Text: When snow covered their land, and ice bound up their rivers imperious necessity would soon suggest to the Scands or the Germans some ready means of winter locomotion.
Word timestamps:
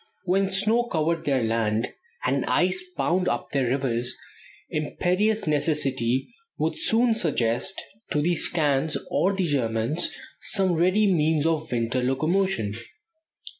When 0.23 0.49
snow 0.49 0.85
covered 0.85 1.25
their 1.25 1.43
land, 1.43 1.89
and 2.25 2.43
ice 2.47 2.83
bound 2.97 3.27
up 3.27 3.51
their 3.51 3.67
rivers 3.67 4.17
imperious 4.71 5.45
necessity 5.45 6.33
would 6.57 6.75
soon 6.75 7.13
suggest 7.13 7.79
to 8.09 8.19
the 8.19 8.33
Scands 8.33 8.97
or 9.11 9.31
the 9.31 9.45
Germans 9.45 10.11
some 10.39 10.73
ready 10.73 11.05
means 11.05 11.45
of 11.45 11.71
winter 11.71 12.01
locomotion. 12.01 12.77